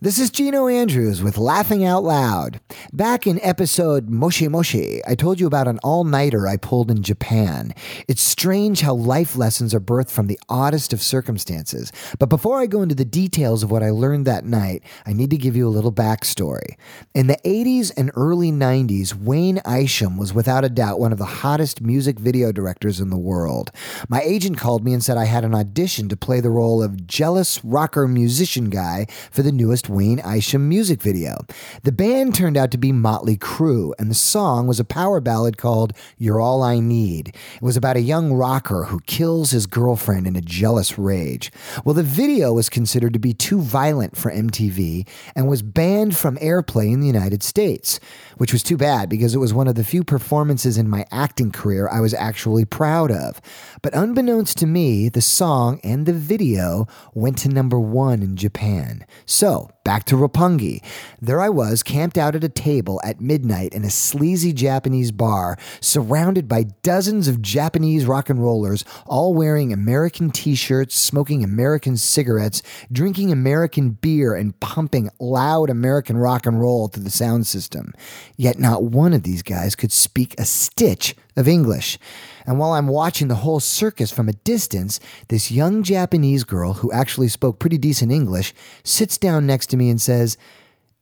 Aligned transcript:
This 0.00 0.20
is 0.20 0.30
Gino 0.30 0.68
Andrews 0.68 1.24
with 1.24 1.38
Laughing 1.38 1.84
Out 1.84 2.04
Loud. 2.04 2.60
Back 2.92 3.26
in 3.26 3.40
episode 3.42 4.08
Moshi 4.08 4.46
Moshi, 4.46 5.00
I 5.04 5.16
told 5.16 5.40
you 5.40 5.48
about 5.48 5.66
an 5.66 5.80
all 5.82 6.04
nighter 6.04 6.46
I 6.46 6.56
pulled 6.56 6.88
in 6.92 7.02
Japan. 7.02 7.74
It's 8.06 8.22
strange 8.22 8.82
how 8.82 8.94
life 8.94 9.34
lessons 9.34 9.74
are 9.74 9.80
birthed 9.80 10.12
from 10.12 10.28
the 10.28 10.38
oddest 10.48 10.92
of 10.92 11.02
circumstances. 11.02 11.90
But 12.20 12.28
before 12.28 12.60
I 12.60 12.66
go 12.66 12.80
into 12.80 12.94
the 12.94 13.04
details 13.04 13.64
of 13.64 13.72
what 13.72 13.82
I 13.82 13.90
learned 13.90 14.24
that 14.26 14.44
night, 14.44 14.84
I 15.04 15.12
need 15.12 15.30
to 15.30 15.36
give 15.36 15.56
you 15.56 15.66
a 15.66 15.68
little 15.68 15.90
backstory. 15.90 16.76
In 17.12 17.26
the 17.26 17.40
80s 17.44 17.90
and 17.96 18.12
early 18.14 18.52
90s, 18.52 19.14
Wayne 19.16 19.60
Isham 19.66 20.16
was 20.16 20.32
without 20.32 20.64
a 20.64 20.68
doubt 20.68 21.00
one 21.00 21.10
of 21.10 21.18
the 21.18 21.24
hottest 21.24 21.80
music 21.80 22.20
video 22.20 22.52
directors 22.52 23.00
in 23.00 23.10
the 23.10 23.18
world. 23.18 23.72
My 24.08 24.20
agent 24.20 24.58
called 24.58 24.84
me 24.84 24.92
and 24.92 25.02
said 25.02 25.16
I 25.16 25.24
had 25.24 25.44
an 25.44 25.56
audition 25.56 26.08
to 26.08 26.16
play 26.16 26.38
the 26.38 26.50
role 26.50 26.84
of 26.84 27.04
jealous 27.08 27.64
rocker 27.64 28.06
musician 28.06 28.70
guy 28.70 29.08
for 29.32 29.42
the 29.42 29.50
newest 29.50 29.87
Wayne 29.88 30.20
Isham 30.20 30.68
music 30.68 31.02
video. 31.02 31.38
The 31.82 31.92
band 31.92 32.34
turned 32.34 32.56
out 32.56 32.70
to 32.72 32.78
be 32.78 32.92
Motley 32.92 33.36
Crue, 33.36 33.92
and 33.98 34.10
the 34.10 34.14
song 34.14 34.66
was 34.66 34.80
a 34.80 34.84
power 34.84 35.20
ballad 35.20 35.56
called 35.56 35.92
You're 36.16 36.40
All 36.40 36.62
I 36.62 36.80
Need. 36.80 37.28
It 37.28 37.62
was 37.62 37.76
about 37.76 37.96
a 37.96 38.00
young 38.00 38.32
rocker 38.32 38.84
who 38.84 39.00
kills 39.00 39.50
his 39.50 39.66
girlfriend 39.66 40.26
in 40.26 40.36
a 40.36 40.40
jealous 40.40 40.98
rage. 40.98 41.50
Well, 41.84 41.94
the 41.94 42.02
video 42.02 42.52
was 42.52 42.68
considered 42.68 43.12
to 43.12 43.18
be 43.18 43.32
too 43.32 43.60
violent 43.60 44.16
for 44.16 44.30
MTV 44.30 45.08
and 45.34 45.48
was 45.48 45.62
banned 45.62 46.16
from 46.16 46.36
airplay 46.36 46.92
in 46.92 47.00
the 47.00 47.06
United 47.06 47.42
States, 47.42 48.00
which 48.36 48.52
was 48.52 48.62
too 48.62 48.76
bad 48.76 49.08
because 49.08 49.34
it 49.34 49.38
was 49.38 49.54
one 49.54 49.68
of 49.68 49.74
the 49.74 49.84
few 49.84 50.04
performances 50.04 50.78
in 50.78 50.88
my 50.88 51.04
acting 51.10 51.50
career 51.50 51.88
I 51.88 52.00
was 52.00 52.14
actually 52.14 52.64
proud 52.64 53.10
of. 53.10 53.40
But 53.82 53.94
unbeknownst 53.94 54.58
to 54.58 54.66
me, 54.66 55.08
the 55.08 55.20
song 55.20 55.80
and 55.82 56.06
the 56.06 56.12
video 56.12 56.86
went 57.14 57.38
to 57.38 57.48
number 57.48 57.78
one 57.78 58.22
in 58.22 58.36
Japan. 58.36 59.04
So, 59.26 59.70
back 59.88 60.04
to 60.04 60.16
Roppongi. 60.16 60.84
There 61.18 61.40
I 61.40 61.48
was, 61.48 61.82
camped 61.82 62.18
out 62.18 62.34
at 62.34 62.44
a 62.44 62.50
table 62.50 63.00
at 63.02 63.22
midnight 63.22 63.72
in 63.72 63.86
a 63.86 63.90
sleazy 63.90 64.52
Japanese 64.52 65.10
bar, 65.10 65.56
surrounded 65.80 66.46
by 66.46 66.64
dozens 66.82 67.26
of 67.26 67.40
Japanese 67.40 68.04
rock 68.04 68.28
and 68.28 68.42
rollers, 68.42 68.84
all 69.06 69.32
wearing 69.32 69.72
American 69.72 70.28
t 70.28 70.54
shirts, 70.54 70.94
smoking 70.94 71.42
American 71.42 71.96
cigarettes, 71.96 72.62
drinking 72.92 73.32
American 73.32 73.92
beer, 73.92 74.34
and 74.34 74.60
pumping 74.60 75.08
loud 75.18 75.70
American 75.70 76.18
rock 76.18 76.44
and 76.44 76.60
roll 76.60 76.88
through 76.88 77.04
the 77.04 77.08
sound 77.08 77.46
system. 77.46 77.94
Yet 78.36 78.58
not 78.58 78.82
one 78.82 79.14
of 79.14 79.22
these 79.22 79.42
guys 79.42 79.74
could 79.74 79.90
speak 79.90 80.38
a 80.38 80.44
stitch 80.44 81.16
of 81.38 81.48
English. 81.48 81.98
And 82.44 82.58
while 82.58 82.72
I'm 82.72 82.88
watching 82.88 83.28
the 83.28 83.36
whole 83.36 83.60
circus 83.60 84.10
from 84.10 84.28
a 84.28 84.32
distance, 84.32 84.98
this 85.28 85.50
young 85.50 85.82
Japanese 85.82 86.44
girl 86.44 86.74
who 86.74 86.90
actually 86.92 87.28
spoke 87.28 87.58
pretty 87.58 87.78
decent 87.78 88.10
English 88.10 88.52
sits 88.82 89.16
down 89.16 89.46
next 89.46 89.68
to 89.68 89.76
me 89.76 89.88
and 89.88 90.00
says, 90.00 90.36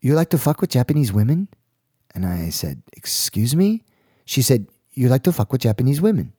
You 0.00 0.14
like 0.14 0.30
to 0.30 0.38
fuck 0.38 0.60
with 0.60 0.70
Japanese 0.70 1.12
women? 1.12 1.48
And 2.14 2.26
I 2.26 2.50
said, 2.50 2.82
Excuse 2.92 3.56
me? 3.56 3.82
She 4.26 4.42
said, 4.42 4.66
You 4.92 5.08
like 5.08 5.22
to 5.22 5.32
fuck 5.32 5.50
with 5.52 5.62
Japanese 5.62 6.00
women? 6.00 6.34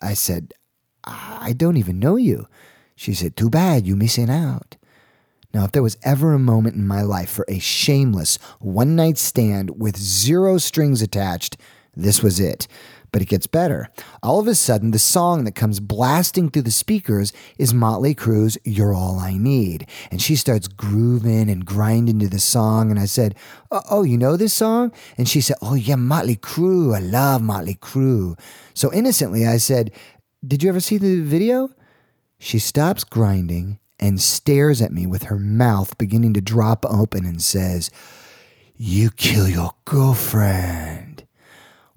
I 0.00 0.14
said, 0.14 0.54
I 1.04 1.52
don't 1.56 1.76
even 1.76 1.98
know 1.98 2.16
you. 2.16 2.46
She 2.94 3.14
said, 3.14 3.36
Too 3.36 3.50
bad, 3.50 3.86
you 3.86 3.96
missing 3.96 4.30
out. 4.30 4.76
Now, 5.52 5.64
if 5.64 5.72
there 5.72 5.82
was 5.82 5.98
ever 6.04 6.32
a 6.32 6.38
moment 6.38 6.76
in 6.76 6.86
my 6.86 7.02
life 7.02 7.30
for 7.30 7.44
a 7.48 7.58
shameless 7.58 8.38
one 8.60 8.94
night 8.94 9.18
stand 9.18 9.80
with 9.80 9.96
zero 9.96 10.58
strings 10.58 11.02
attached, 11.02 11.56
this 11.96 12.22
was 12.22 12.38
it. 12.38 12.68
But 13.12 13.22
it 13.22 13.28
gets 13.28 13.46
better. 13.46 13.88
All 14.22 14.38
of 14.38 14.46
a 14.46 14.54
sudden, 14.54 14.90
the 14.90 14.98
song 14.98 15.44
that 15.44 15.54
comes 15.54 15.80
blasting 15.80 16.50
through 16.50 16.62
the 16.62 16.70
speakers 16.70 17.32
is 17.58 17.74
Motley 17.74 18.14
Crue's 18.14 18.56
You're 18.64 18.94
All 18.94 19.18
I 19.18 19.36
Need. 19.36 19.86
And 20.10 20.22
she 20.22 20.36
starts 20.36 20.68
grooving 20.68 21.50
and 21.50 21.66
grinding 21.66 22.18
to 22.20 22.28
the 22.28 22.38
song. 22.38 22.90
And 22.90 23.00
I 23.00 23.06
said, 23.06 23.34
Oh, 23.70 24.04
you 24.04 24.16
know 24.16 24.36
this 24.36 24.54
song? 24.54 24.92
And 25.18 25.28
she 25.28 25.40
said, 25.40 25.56
Oh, 25.60 25.74
yeah, 25.74 25.96
Motley 25.96 26.36
Crue. 26.36 26.96
I 26.96 27.00
love 27.00 27.42
Motley 27.42 27.74
Crue. 27.74 28.38
So 28.74 28.92
innocently, 28.92 29.46
I 29.46 29.56
said, 29.56 29.90
Did 30.46 30.62
you 30.62 30.68
ever 30.68 30.80
see 30.80 30.98
the 30.98 31.20
video? 31.20 31.70
She 32.38 32.58
stops 32.58 33.04
grinding 33.04 33.78
and 33.98 34.20
stares 34.20 34.80
at 34.80 34.92
me 34.92 35.06
with 35.06 35.24
her 35.24 35.38
mouth 35.38 35.98
beginning 35.98 36.32
to 36.34 36.40
drop 36.40 36.86
open 36.86 37.26
and 37.26 37.42
says, 37.42 37.90
You 38.76 39.10
kill 39.10 39.46
your 39.48 39.74
girlfriend. 39.84 41.09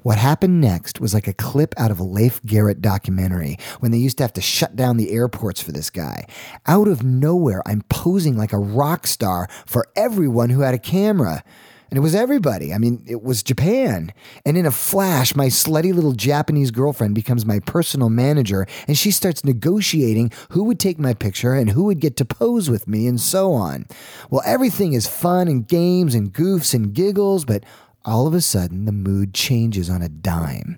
What 0.04 0.18
happened 0.18 0.60
next 0.60 1.00
was 1.00 1.14
like 1.14 1.28
a 1.28 1.34
clip 1.34 1.74
out 1.78 1.90
of 1.90 2.00
a 2.00 2.04
Leif 2.04 2.44
Garrett 2.44 2.82
documentary 2.82 3.58
when 3.80 3.92
they 3.92 3.98
used 3.98 4.18
to 4.18 4.24
have 4.24 4.34
to 4.34 4.42
shut 4.42 4.76
down 4.76 4.98
the 4.98 5.12
airports 5.12 5.62
for 5.62 5.72
this 5.72 5.90
guy. 5.90 6.28
Out 6.66 6.90
of 6.90 7.04
nowhere, 7.04 7.64
I'm 7.66 7.84
posing 7.90 8.38
like 8.38 8.52
a 8.52 8.58
rock 8.58 9.08
star 9.08 9.48
for 9.66 9.88
everyone 9.96 10.50
who 10.50 10.60
had 10.60 10.74
a 10.74 10.80
camera. 10.80 11.44
And 11.90 11.98
it 12.00 12.02
was 12.02 12.16
everybody. 12.16 12.74
I 12.74 12.80
mean, 12.80 13.04
it 13.08 13.22
was 13.22 13.44
Japan. 13.44 14.12
And 14.46 14.58
in 14.58 14.66
a 14.66 14.72
flash, 14.72 15.36
my 15.36 15.46
slutty 15.46 15.94
little 15.94 16.14
Japanese 16.14 16.72
girlfriend 16.72 17.14
becomes 17.14 17.46
my 17.46 17.60
personal 17.60 18.10
manager, 18.10 18.66
and 18.88 18.98
she 18.98 19.12
starts 19.12 19.46
negotiating 19.46 20.32
who 20.50 20.64
would 20.64 20.80
take 20.80 20.98
my 20.98 21.14
picture 21.14 21.54
and 21.54 21.70
who 21.70 21.84
would 21.84 22.00
get 22.00 22.18
to 22.18 22.26
pose 22.26 22.68
with 22.68 22.88
me, 22.88 23.06
and 23.06 23.22
so 23.22 23.54
on. 23.54 23.86
Well, 24.32 24.42
everything 24.44 24.94
is 24.94 25.08
fun 25.08 25.48
and 25.48 25.68
games 25.68 26.16
and 26.16 26.34
goofs 26.34 26.74
and 26.74 26.94
giggles, 26.94 27.46
but 27.46 27.64
all 28.06 28.28
of 28.28 28.34
a 28.34 28.42
sudden, 28.42 28.86
the 28.86 28.92
mood 28.92 29.34
changes 29.34 29.90
on 29.90 30.02
a 30.02 30.10
dime. 30.10 30.78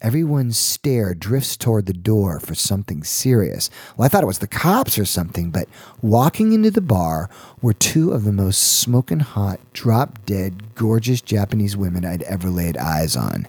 Everyone's 0.00 0.58
stare 0.58 1.14
drifts 1.14 1.56
toward 1.56 1.86
the 1.86 1.94
door 1.94 2.38
for 2.38 2.54
something 2.54 3.02
serious. 3.04 3.70
Well, 3.96 4.04
I 4.04 4.08
thought 4.08 4.22
it 4.22 4.26
was 4.26 4.40
the 4.40 4.46
cops 4.46 4.98
or 4.98 5.06
something, 5.06 5.50
but 5.50 5.66
walking 6.02 6.52
into 6.52 6.70
the 6.70 6.82
bar 6.82 7.30
were 7.62 7.72
two 7.72 8.12
of 8.12 8.24
the 8.24 8.32
most 8.32 8.58
smoking 8.60 9.20
hot, 9.20 9.60
drop 9.72 10.26
dead, 10.26 10.74
gorgeous 10.74 11.22
Japanese 11.22 11.74
women 11.74 12.04
I'd 12.04 12.22
ever 12.24 12.50
laid 12.50 12.76
eyes 12.76 13.16
on. 13.16 13.46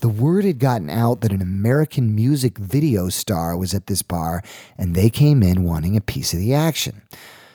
The 0.00 0.10
word 0.10 0.44
had 0.44 0.58
gotten 0.58 0.90
out 0.90 1.22
that 1.22 1.32
an 1.32 1.40
American 1.40 2.14
music 2.14 2.58
video 2.58 3.08
star 3.08 3.56
was 3.56 3.72
at 3.72 3.86
this 3.86 4.02
bar, 4.02 4.42
and 4.76 4.94
they 4.94 5.08
came 5.08 5.42
in 5.42 5.64
wanting 5.64 5.96
a 5.96 6.02
piece 6.02 6.34
of 6.34 6.38
the 6.38 6.52
action. 6.52 7.00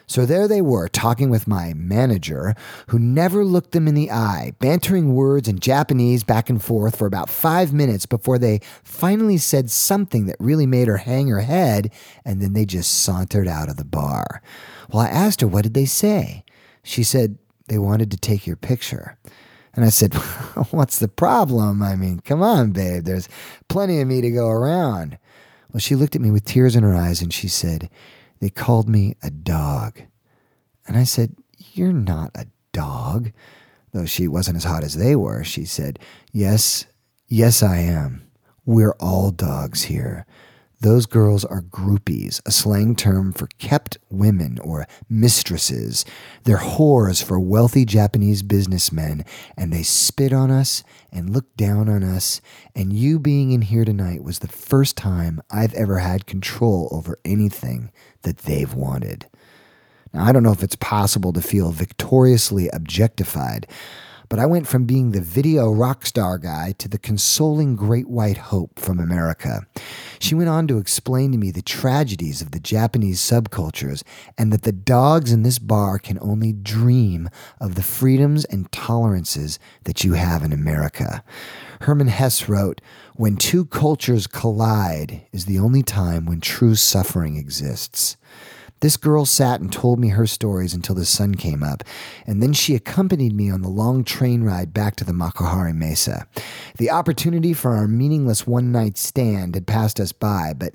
So 0.09 0.25
there 0.25 0.47
they 0.47 0.61
were, 0.61 0.87
talking 0.87 1.29
with 1.29 1.47
my 1.47 1.73
manager, 1.75 2.55
who 2.87 2.97
never 2.97 3.45
looked 3.45 3.73
them 3.73 3.87
in 3.87 3.93
the 3.93 4.09
eye, 4.09 4.53
bantering 4.57 5.13
words 5.13 5.47
in 5.47 5.59
Japanese 5.59 6.23
back 6.23 6.49
and 6.49 6.61
forth 6.61 6.95
for 6.95 7.05
about 7.05 7.29
five 7.29 7.71
minutes 7.71 8.07
before 8.07 8.39
they 8.39 8.59
finally 8.83 9.37
said 9.37 9.69
something 9.69 10.25
that 10.25 10.35
really 10.39 10.65
made 10.65 10.87
her 10.87 10.97
hang 10.97 11.27
her 11.27 11.41
head, 11.41 11.91
and 12.25 12.41
then 12.41 12.53
they 12.53 12.65
just 12.65 13.03
sauntered 13.03 13.47
out 13.47 13.69
of 13.69 13.77
the 13.77 13.85
bar. 13.85 14.41
Well, 14.89 15.03
I 15.03 15.09
asked 15.09 15.41
her, 15.41 15.47
what 15.47 15.61
did 15.61 15.75
they 15.75 15.85
say? 15.85 16.43
She 16.81 17.03
said, 17.03 17.37
they 17.67 17.77
wanted 17.77 18.09
to 18.09 18.17
take 18.17 18.47
your 18.47 18.55
picture. 18.55 19.15
And 19.75 19.85
I 19.85 19.89
said, 19.89 20.13
What's 20.71 20.97
the 20.97 21.07
problem? 21.07 21.83
I 21.83 21.95
mean, 21.95 22.19
come 22.21 22.41
on, 22.41 22.71
babe. 22.71 23.03
There's 23.03 23.29
plenty 23.67 24.01
of 24.01 24.07
me 24.07 24.21
to 24.21 24.31
go 24.31 24.49
around. 24.49 25.19
Well, 25.71 25.79
she 25.79 25.93
looked 25.93 26.15
at 26.15 26.21
me 26.21 26.31
with 26.31 26.45
tears 26.45 26.75
in 26.75 26.81
her 26.81 26.95
eyes 26.95 27.21
and 27.21 27.31
she 27.31 27.47
said, 27.47 27.91
they 28.39 28.50
called 28.50 28.88
me 28.88 29.16
a 29.22 29.29
dog. 29.29 30.01
And 30.88 30.97
I 30.97 31.03
said, 31.03 31.35
You're 31.73 31.94
not 31.94 32.31
a 32.35 32.47
dog. 32.72 33.31
Though 33.91 34.05
she 34.05 34.27
wasn't 34.27 34.57
as 34.57 34.63
hot 34.63 34.83
as 34.83 34.95
they 34.95 35.16
were, 35.16 35.44
she 35.44 35.66
said, 35.66 36.00
Yes, 36.31 36.85
yes, 37.27 37.63
I 37.63 37.77
am. 37.77 38.29
We're 38.66 38.95
all 39.00 39.31
dogs 39.31 39.83
here. 39.83 40.25
Those 40.81 41.06
girls 41.06 41.44
are 41.44 41.62
groupies, 41.62 42.41
a 42.45 42.51
slang 42.51 42.95
term 42.95 43.34
for 43.34 43.47
kept 43.57 43.97
women 44.09 44.59
or 44.59 44.88
mistresses. 45.09 46.06
They're 46.45 46.57
whores 46.57 47.22
for 47.22 47.38
wealthy 47.38 47.84
Japanese 47.84 48.44
businessmen, 48.44 49.25
and 49.57 49.73
they 49.73 49.84
spit 49.84 50.31
on 50.31 50.51
us 50.51 50.84
and 51.12 51.31
look 51.31 51.53
down 51.57 51.89
on 51.89 52.01
us. 52.01 52.39
And 52.75 52.94
you 52.94 53.19
being 53.19 53.51
in 53.51 53.63
here 53.63 53.84
tonight 53.84 54.23
was 54.23 54.39
the 54.39 54.47
first 54.47 54.95
time 54.95 55.41
I've 55.51 55.73
ever 55.73 55.97
had 56.00 56.25
control 56.25 56.88
over 56.91 57.19
anything 57.25 57.91
that 58.22 58.38
they've 58.39 58.73
wanted. 58.73 59.28
Now, 60.13 60.23
I 60.23 60.31
don't 60.31 60.44
know 60.44 60.53
if 60.53 60.63
it's 60.63 60.78
possible 60.78 61.34
to 61.34 61.41
feel 61.41 61.72
victoriously 61.72 62.69
objectified, 62.69 63.68
but 64.29 64.39
I 64.39 64.45
went 64.45 64.67
from 64.67 64.85
being 64.85 65.11
the 65.11 65.21
video 65.21 65.71
rock 65.71 66.05
star 66.05 66.37
guy 66.37 66.73
to 66.77 66.87
the 66.87 66.99
consoling 66.99 67.75
great 67.75 68.07
white 68.07 68.37
hope 68.37 68.79
from 68.79 68.99
America. 68.99 69.65
She 70.19 70.35
went 70.35 70.49
on 70.49 70.67
to 70.67 70.77
explain 70.77 71.31
to 71.31 71.37
me 71.37 71.49
the 71.49 71.63
tragedies 71.63 72.41
of 72.41 72.51
the 72.51 72.59
Japanese 72.59 73.19
subcultures 73.19 74.03
and 74.37 74.53
that 74.53 74.61
the 74.61 74.71
dogs 74.71 75.31
in 75.31 75.41
this 75.41 75.57
bar 75.57 75.97
can 75.97 76.19
only 76.21 76.53
dream 76.53 77.29
of 77.59 77.73
the 77.73 77.83
freedoms 77.83 78.45
and 78.45 78.71
tolerances 78.71 79.57
that 79.85 80.03
you 80.03 80.13
have 80.13 80.43
in 80.43 80.53
America. 80.53 81.23
Hermann 81.81 82.07
Hesse 82.07 82.47
wrote, 82.47 82.81
When 83.15 83.35
two 83.35 83.65
cultures 83.65 84.27
collide 84.27 85.25
is 85.31 85.45
the 85.45 85.59
only 85.59 85.81
time 85.81 86.25
when 86.25 86.39
true 86.39 86.75
suffering 86.75 87.37
exists. 87.37 88.15
This 88.81 88.95
girl 88.95 89.25
sat 89.25 89.59
and 89.59 89.71
told 89.71 89.99
me 89.99 90.09
her 90.09 90.25
stories 90.25 90.73
until 90.73 90.95
the 90.95 91.05
sun 91.05 91.35
came 91.35 91.63
up, 91.63 91.83
and 92.25 92.41
then 92.41 92.53
she 92.53 92.75
accompanied 92.75 93.33
me 93.33 93.49
on 93.49 93.61
the 93.61 93.69
long 93.69 94.05
train 94.05 94.43
ride 94.43 94.73
back 94.73 94.95
to 94.97 95.03
the 95.03 95.11
Makuhari 95.11 95.75
Messe. 95.75 96.23
The 96.77 96.89
opportunity 96.89 97.53
for 97.53 97.73
our 97.73 97.87
meaningless 97.87 98.47
one 98.47 98.71
night 98.71 98.97
stand 98.97 99.55
had 99.55 99.67
passed 99.67 99.99
us 99.99 100.13
by, 100.13 100.53
but 100.57 100.73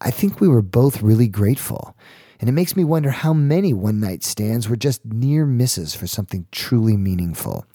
I 0.00 0.10
think 0.10 0.40
we 0.40 0.48
were 0.48 0.62
both 0.62 1.02
really 1.02 1.28
grateful. 1.28 1.96
And 2.38 2.48
it 2.48 2.52
makes 2.52 2.76
me 2.76 2.84
wonder 2.84 3.10
how 3.10 3.34
many 3.34 3.74
one 3.74 4.00
night 4.00 4.22
stands 4.22 4.68
were 4.68 4.76
just 4.76 5.04
near 5.04 5.44
misses 5.44 5.94
for 5.94 6.06
something 6.06 6.46
truly 6.52 6.96
meaningful. 6.96 7.66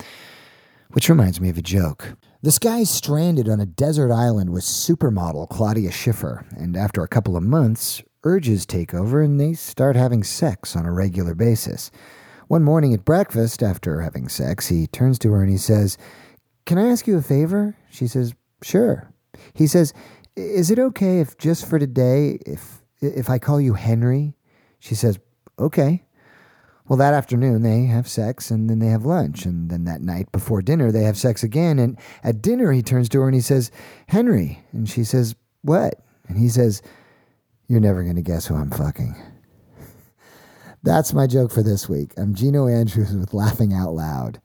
Which 0.91 1.09
reminds 1.09 1.41
me 1.41 1.49
of 1.49 1.57
a 1.57 1.61
joke. 1.61 2.15
This 2.41 2.57
guy's 2.59 2.89
stranded 2.89 3.49
on 3.49 3.59
a 3.59 3.65
desert 3.65 4.11
island 4.11 4.51
with 4.51 4.63
supermodel 4.63 5.49
Claudia 5.49 5.91
Schiffer, 5.91 6.45
and 6.55 6.77
after 6.77 7.03
a 7.03 7.07
couple 7.07 7.35
of 7.35 7.43
months, 7.43 8.01
urges 8.25 8.65
take 8.65 8.93
over 8.93 9.21
and 9.21 9.39
they 9.39 9.53
start 9.53 9.95
having 9.95 10.23
sex 10.23 10.75
on 10.75 10.85
a 10.85 10.91
regular 10.91 11.35
basis. 11.35 11.91
One 12.47 12.63
morning 12.63 12.93
at 12.93 13.05
breakfast, 13.05 13.63
after 13.63 14.01
having 14.01 14.27
sex, 14.27 14.67
he 14.67 14.87
turns 14.87 15.17
to 15.19 15.31
her 15.31 15.41
and 15.41 15.49
he 15.49 15.57
says, 15.57 15.97
Can 16.65 16.77
I 16.77 16.89
ask 16.89 17.07
you 17.07 17.17
a 17.17 17.21
favor? 17.21 17.77
She 17.89 18.07
says, 18.07 18.33
Sure. 18.61 19.11
He 19.53 19.67
says, 19.67 19.93
Is 20.35 20.69
it 20.69 20.79
okay 20.79 21.19
if 21.21 21.37
just 21.37 21.67
for 21.67 21.79
today, 21.79 22.39
if 22.45 22.81
if 23.01 23.29
I 23.29 23.39
call 23.39 23.61
you 23.61 23.73
Henry? 23.73 24.35
She 24.79 24.95
says, 24.95 25.19
Okay. 25.57 26.03
Well, 26.87 26.97
that 26.97 27.15
afternoon 27.15 27.63
they 27.63 27.85
have 27.85 28.07
sex 28.07 28.51
and 28.51 28.69
then 28.69 28.77
they 28.77 28.89
have 28.89 29.05
lunch. 29.05 29.45
And 29.45 29.71
then 29.71 29.85
that 29.85 30.01
night 30.01 30.31
before 30.31 30.61
dinner, 30.61 30.91
they 30.91 31.01
have 31.01 31.17
sex 31.17 31.41
again. 31.41 31.79
And 31.79 31.97
at 32.23 32.43
dinner, 32.43 32.71
he 32.71 32.83
turns 32.83 33.09
to 33.09 33.21
her 33.21 33.27
and 33.27 33.33
he 33.33 33.41
says, 33.41 33.71
Henry. 34.07 34.63
And 34.71 34.87
she 34.87 35.03
says, 35.03 35.35
What? 35.63 36.03
And 36.27 36.37
he 36.37 36.49
says, 36.49 36.83
You're 37.67 37.79
never 37.79 38.03
going 38.03 38.15
to 38.15 38.21
guess 38.21 38.45
who 38.45 38.55
I'm 38.55 38.69
fucking. 38.69 39.15
That's 40.83 41.13
my 41.13 41.25
joke 41.25 41.51
for 41.51 41.63
this 41.63 41.89
week. 41.89 42.13
I'm 42.15 42.35
Gino 42.35 42.67
Andrews 42.67 43.15
with 43.15 43.33
Laughing 43.33 43.73
Out 43.73 43.93
Loud. 43.93 44.39